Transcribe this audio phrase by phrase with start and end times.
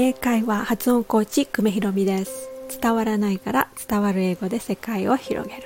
[0.00, 2.48] 英会話発音コーチ久米ひろみです。
[2.80, 5.64] 伝わらないから伝わる英語で世界を広げる。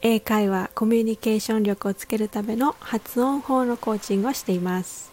[0.00, 5.10] 英会話コミュニケーション力をつけるための発音法のコーチングをしています、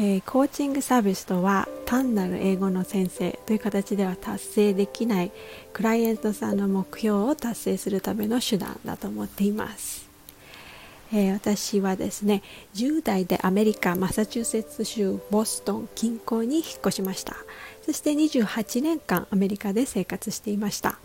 [0.00, 5.30] えー、コーチングサービスとは単なる英語の先生という形では達成できない
[5.72, 10.07] クライアントさんの目標を達成するための手段だと思っています。
[11.12, 12.42] えー、私はですね
[12.74, 17.36] 10代でアメリカマサチューセッツ州ボストン近郊に引っ越しました。
[17.82, 20.98] そして28年間アメリカで生活していました。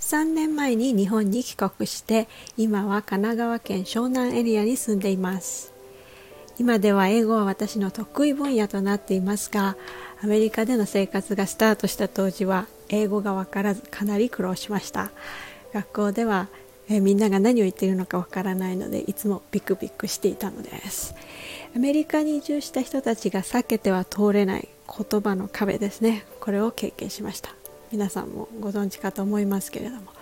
[0.00, 5.72] 3年前に日本に帰国して今は神奈川県湘南エリアに住んでいます。
[6.58, 9.76] 今では英語は私の得意分野となっていますが
[10.22, 15.10] アメリカでの生活がスタートした当時は英語がわからずかなり苦労しました。
[15.72, 16.48] 学校では
[16.88, 21.14] えみんなが何を言っているのかわからないのでいつもビクビクしていたのです。
[21.74, 26.24] アメリカに移住した人たちが避けては通れない言葉の壁ですね。
[26.40, 27.50] これを経験しました。
[27.90, 30.12] 皆さんもご存知かと思いますけれども。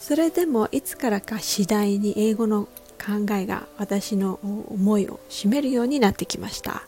[0.00, 2.64] それでもいつからか次第に英語の
[2.98, 6.82] 考えが私の思いを占めるようになってきました。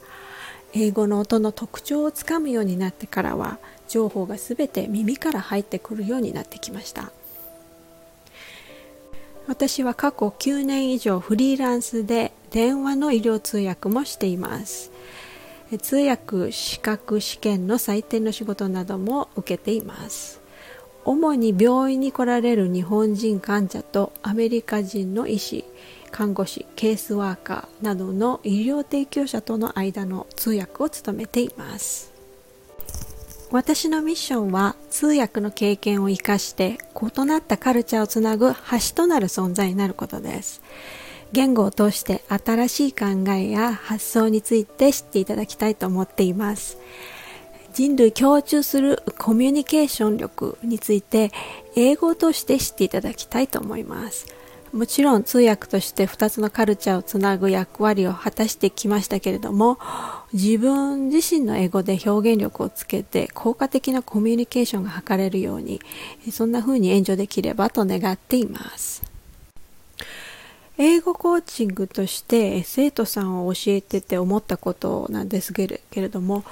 [0.72, 7.12] 英語の音の特徴をつかむようになってからは情報が全て耳から入ってくるようになってきました。
[9.46, 14.90] 私は過去9年以上フリーランスで電話の医療通訳もしています。
[15.82, 20.40] 通訳資格試験の採点の仕事なども受けています。
[21.04, 25.64] 主に病院に来られる日本人患者とアメリカ人の医師
[26.10, 32.13] 看護師ケースワーカーなどの医療提供者との間の通訳を務めています。
[33.54, 40.60] 私のミッションは通訳の経験を生かして異なったカルチャーをつなぐ橋となる存在になることです。
[41.30, 46.78] 言語を通して新しい考えや発想について知っていただきたいと思っています。
[47.72, 51.30] 人類共通するコミュニケーション力について
[51.76, 54.26] 英語を通して知っていただきたいと思います。
[54.74, 59.78] もちろん通訳として2つのカルチャーをつなぐ役割を果たしてきましたけれども
[60.32, 65.80] 自分自身の英語で表現力をつけて効果的なコミュニケーションが図れるように
[66.32, 69.04] そんな風に援助できればと願っています。
[70.76, 76.42] 英語コーチングとして生徒さんを教えてて思ったことなんですけれども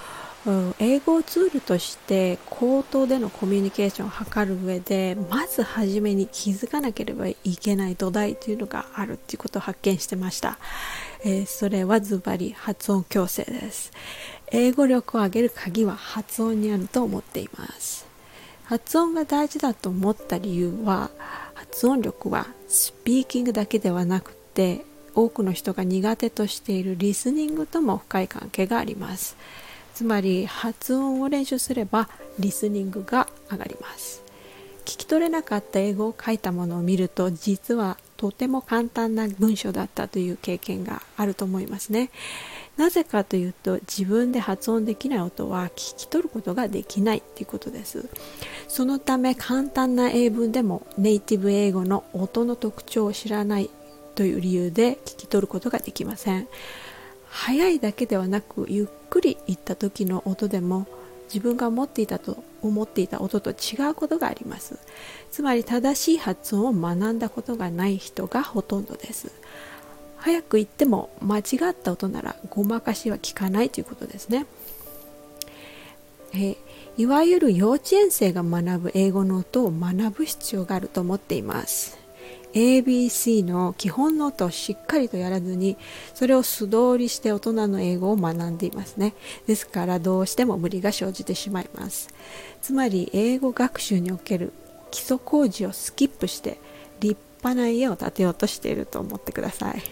[0.80, 10.58] 英語ツールとして口頭でのコミュニケーションを図る上でまず初めに気づかなければいけない土台というのがあるということを発見してました、
[11.24, 13.92] えー、それはズバリ発音矯正です。
[14.50, 18.06] 英語力を上げる鍵は発音にあると思っています。
[18.64, 21.10] 発音が大事だと思った理由は
[21.54, 29.36] 発音力はスピーキングだけではなくて多くの人が苦手としているリスニングとも深い関係があります。
[29.94, 32.08] つまり発音を練習すれば
[32.38, 34.22] リスニングが上がります。
[34.84, 42.10] 聞き取れなかった英語を書いたものを見ると実はとても簡単な文章だったという経験があると思いますね。
[42.76, 48.08] なぜかというと自分で発音できない音は聞き取ることができないということです。
[48.68, 53.70] そのため簡単な英文でもネイティブ英語の音の特徴を知らない
[54.14, 56.48] という理由で聞き取ることができません。
[57.28, 60.86] 速いだけではなくゆっくり言った時の音でも
[61.24, 64.78] 自分が思っていたと思っていた音と違うことがあります。
[65.30, 69.30] つまり正しい発音を学んだことがない人がほとんどです。
[70.16, 71.42] 早く言っても間違
[71.72, 74.46] った音ならごまかしは効かないということですね。
[76.34, 76.56] え
[76.96, 82.01] いわゆる幼稚園生が学ぶ英語の音を学ぶ必要があると思っています。
[82.54, 85.76] ABC の基本の音をしっかりとやらずに
[86.14, 89.14] それを素通りして大人の英語を学んでいますね。
[89.46, 92.08] ですからどうしても無理が生じてしまいます。
[92.60, 94.52] つまり英語学習における
[94.90, 96.58] 基礎工事をスキップして
[97.00, 99.82] 立派な家を建てようとしていると思ってください。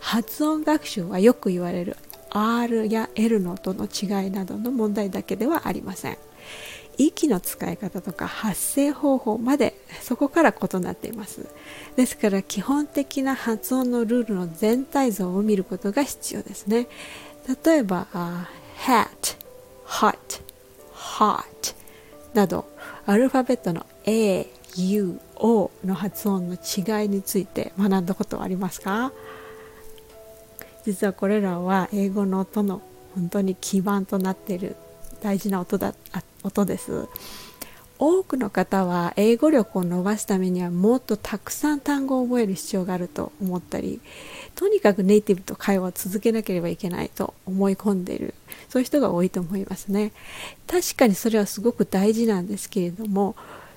[0.00, 1.96] 発音学習はよく言われる
[2.30, 6.18] R や L の音の違いなどの問題だけではありません。
[6.98, 11.46] 息の使い方とか発声方法までそこから異なっています。
[11.96, 16.88] ですから基本的な発音のルールの全体像を見ることが必要ですね。
[17.64, 18.44] 例えば、uh,
[18.84, 19.38] hat,
[19.86, 20.18] hot,
[20.92, 21.74] hot
[22.34, 22.66] など
[23.06, 24.46] アルファベットの A,
[24.76, 29.12] U, O の発音の違いについて学んだことはありますか？
[30.84, 32.82] 実はこれらは英語の音の
[33.14, 34.76] 本当に基盤となっている
[35.22, 35.94] 大事な音だ
[36.42, 37.08] 音です。
[37.98, 44.00] 多くの方は英語力を伸ばすためにはもっとたくさん単語を覚える必要があると思ったり
[44.54, 48.34] とにかくネイティブと会話を続けなければいけないと思い込んでいる
[48.68, 50.12] そういう人が多いと思いますね。
[50.68, 53.34] 確かにそれはすごく大事なんですけれども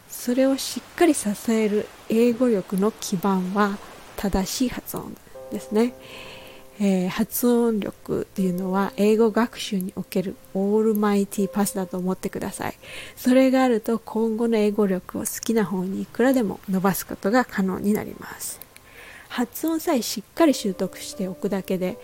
[0.08, 3.78] それをしっかり支える英語力の基盤は
[4.18, 5.16] 正しい発音
[5.52, 5.94] ですね。
[6.84, 12.74] えー、発音力っていうのは英語学習におけるオールマイティパスだと思ってください。
[13.16, 18.60] それがあると今後の英語力を好きな方にいくらでも伸ばすことが可能になります。
[19.30, 22.00] 発音さえしっかり習得しておくだけで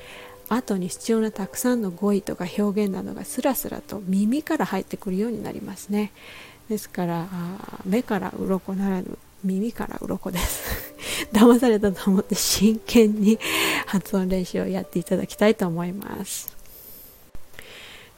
[0.47, 6.11] 後に必要なたくさんの語彙とか表現などがスラスラと耳から入ってくるようになりますね。
[6.69, 7.27] ですから
[7.83, 10.95] 目から鱗ならぬ耳から鱗です。
[11.33, 13.39] 騙されたと思って真剣に
[13.85, 16.55] 発音練習をやっていただきたいと思います。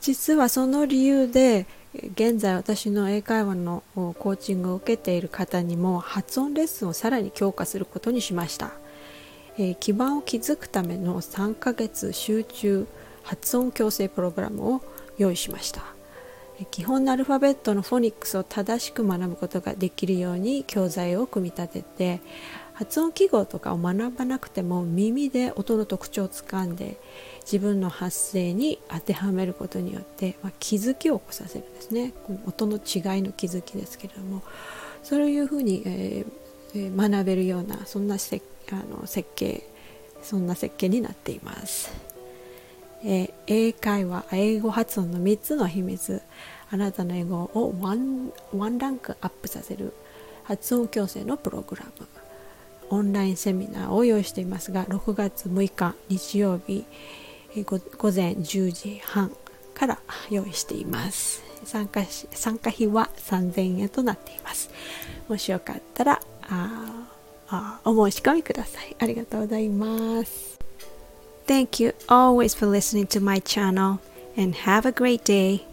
[0.02, 8.72] 実はその理由で現在私の英会話のコーチングを受けている方にも発音レッスンをさらに強化することにしました、
[9.58, 12.88] えー、基盤を築くための3ヶ月集中
[13.24, 14.82] 発音矯正プログラムを
[15.18, 15.99] 用意しました。
[16.72, 22.22] 基本のアルファベットのフォニックスを正しく学ぶことができるように教材を組み立てて
[22.74, 26.98] 発音記号とかを学ばなくても耳で音の特徴をつかんで
[27.42, 32.14] 自分の発声に当てはめることによって、まあ、気づきを起こさせるんですね。
[32.26, 34.44] この音の違いの気づきですけれども。
[35.04, 38.42] そういうふうに、えー、学べるようなそんなせ
[38.72, 39.64] あの設計
[40.22, 41.92] そんな設計になっています、
[43.04, 46.22] えー、英会話英語発音の3つの秘密。
[46.72, 49.94] あなたの英語をワンワンランクアップさせる。
[50.44, 52.08] 発音矯正のプログラム。
[52.90, 56.86] オンラインセミナーを用意していますが6月6日日曜日
[57.64, 57.80] 午
[58.12, 59.32] 前10時半
[59.76, 60.00] から
[60.30, 61.44] 用意しています。
[61.66, 64.70] 参加し参加費は3000円となっています。
[65.28, 67.08] もしよかったらあ
[67.48, 68.96] あお申し込みください。
[69.00, 70.59] ありがとうございます。
[71.50, 74.02] Thank you always for listening to my channel
[74.38, 75.66] and have a great day